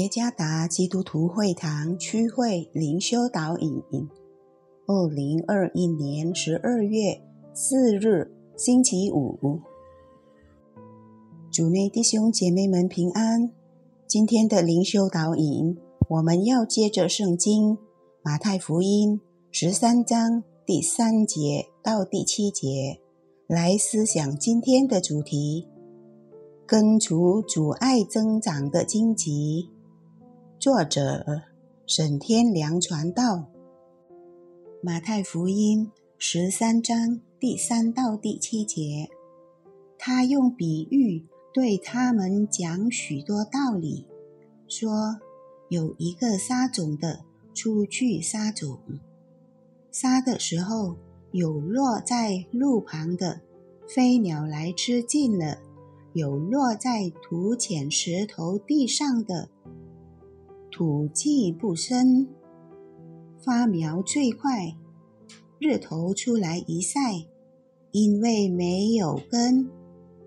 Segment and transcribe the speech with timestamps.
[0.00, 3.82] 耶加达基督徒会堂区会灵修导引，
[4.86, 7.20] 二零二一年十二月
[7.52, 9.60] 四日星期五，
[11.52, 13.52] 主内弟兄姐妹们平安。
[14.06, 15.76] 今天的灵修导引，
[16.08, 17.76] 我们要接着圣经
[18.22, 19.20] 马太福音
[19.52, 22.98] 十三章第三节到第七节
[23.46, 25.68] 来思想今天的主题：
[26.66, 29.68] 根除阻碍增长的荆棘。
[30.60, 31.40] 作者
[31.86, 33.46] 沈天良传道，
[34.82, 39.08] 马太福音十三章第三到第七节，
[39.96, 41.24] 他用比喻
[41.54, 44.04] 对他们讲许多道理，
[44.68, 45.18] 说
[45.70, 47.20] 有一个撒种的
[47.54, 48.78] 出去撒种，
[49.90, 50.94] 撒的时候
[51.32, 53.40] 有落在路旁的，
[53.88, 55.56] 飞鸟来吃尽了；
[56.12, 59.48] 有落在土浅石头地上的。
[60.70, 62.28] 土气不深，
[63.38, 64.76] 发苗最快。
[65.58, 67.26] 日头出来一晒，
[67.90, 69.68] 因为没有根，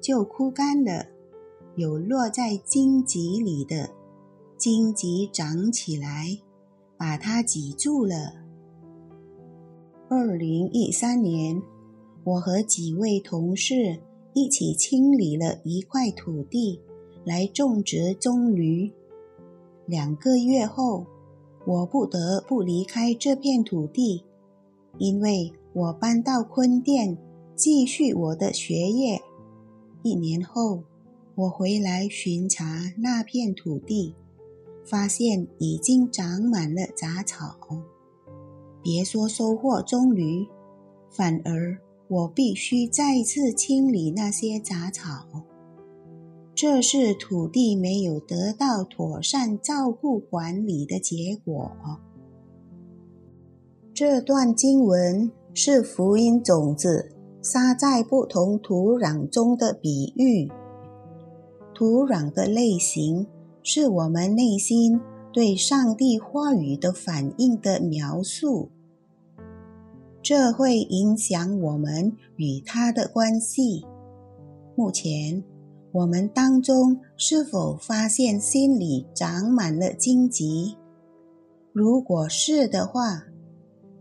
[0.02, 1.08] 就枯干了。
[1.76, 3.90] 有落在荆棘里的，
[4.58, 6.38] 荆棘长起来，
[6.98, 8.34] 把它挤住了。
[10.10, 11.60] 二零一三年，
[12.26, 13.98] 我和几位同事
[14.34, 16.80] 一起清理了一块土地，
[17.24, 18.92] 来种植棕榈。
[19.86, 21.06] 两个月后，
[21.66, 24.24] 我不得不离开这片土地，
[24.98, 27.18] 因为我搬到昆店
[27.56, 29.22] 继续我的学业。
[30.02, 30.84] 一年后，
[31.36, 34.16] 我回来巡查那片土地，
[34.86, 37.58] 发现已经长满了杂草。
[38.82, 40.48] 别说收获棕榈，
[41.10, 41.78] 反而
[42.10, 45.26] 我必须再次清理那些杂草。
[46.56, 51.72] 这是土地没有得到妥善照顾管理的结果。
[53.92, 60.52] 这段经文是福音种子撒在不同土壤中的比喻。
[61.74, 63.28] 土壤的类型
[63.64, 68.70] 是我们内心对上帝话语的反应的描述，
[70.22, 73.84] 这会影响我们与他的关系。
[74.76, 75.44] 目前。
[75.94, 80.76] 我们当中是否发现心里长满了荆棘？
[81.72, 83.26] 如果是的话，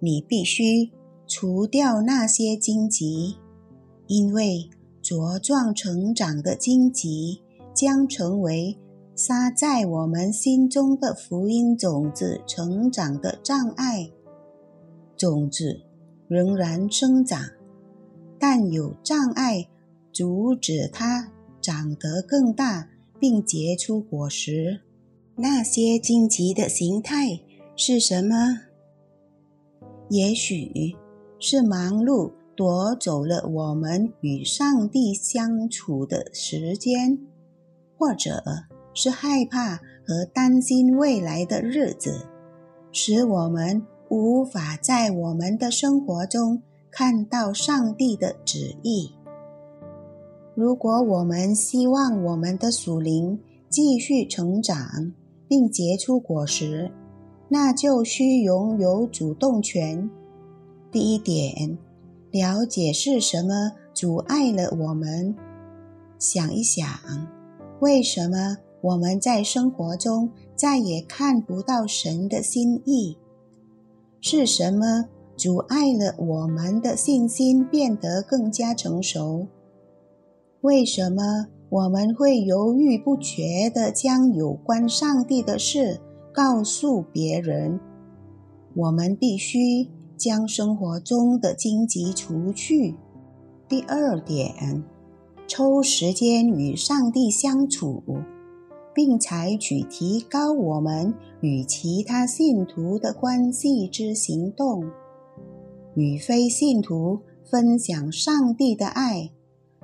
[0.01, 0.91] 你必须
[1.29, 3.37] 除掉那些荆棘，
[4.07, 4.71] 因为
[5.03, 7.43] 茁壮成长的荆棘
[7.75, 8.79] 将成为
[9.15, 14.11] 撒在我们心中的福音种子成长的障碍。
[15.15, 15.83] 种子
[16.27, 17.43] 仍然生长，
[18.39, 19.69] 但有障碍
[20.11, 21.32] 阻止它。
[21.63, 24.81] 长得更大，并结出果实。
[25.37, 27.41] 那些荆棘的形态
[27.75, 28.37] 是什么？
[30.11, 30.95] 也许
[31.39, 37.19] 是忙碌夺走了我们与上帝相处的时间，
[37.97, 38.43] 或者
[38.93, 42.27] 是害怕和担心未来的日子，
[42.93, 49.13] 使我们无法在我们的生活中看到上帝的旨意。
[50.55, 53.41] 如果我们希望我们的属灵
[53.71, 55.13] 继续成长
[55.49, 56.91] 并结出果实，
[57.49, 60.11] 那就需拥有主动权。
[60.91, 61.79] 第一点，
[62.31, 65.35] 了解是什么阻碍了我们。
[66.19, 66.87] 想一想，
[67.81, 73.17] 为什么我们在生活中再也看不到神的心意？
[74.21, 79.47] 是什么阻碍了我们的信心变得更加成熟？
[80.63, 86.01] 为什么我们会犹豫不决地将有关上帝的事
[86.33, 87.81] 告诉别人？
[88.77, 92.95] 我们必须将生活中的荆棘除去。
[93.69, 94.85] 第二点，
[95.49, 98.01] 抽时间与上帝相处，
[98.95, 104.85] 并采取提高我们与其他信徒的关系之行动，
[105.97, 109.33] 与非信徒分享上帝的爱。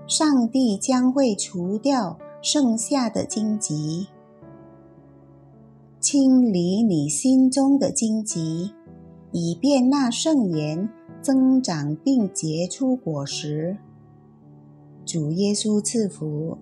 [0.08, 4.06] 上帝将会除掉剩下的荆棘，
[6.00, 8.72] 清理你心中的荆棘，
[9.32, 10.88] 以便那圣言
[11.20, 13.76] 增长并结出果实。
[15.04, 16.56] 主耶稣赐福。